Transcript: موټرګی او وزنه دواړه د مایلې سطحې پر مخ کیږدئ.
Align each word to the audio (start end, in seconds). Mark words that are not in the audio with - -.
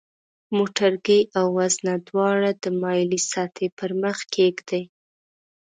موټرګی 0.57 1.21
او 1.37 1.45
وزنه 1.57 1.93
دواړه 2.07 2.51
د 2.63 2.65
مایلې 2.81 3.19
سطحې 3.31 3.67
پر 3.77 3.91
مخ 4.01 4.17
کیږدئ. 4.35 4.83